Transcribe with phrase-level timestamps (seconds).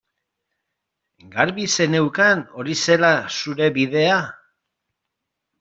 [1.35, 4.21] Garbi zeneukan hori zela zure bidea?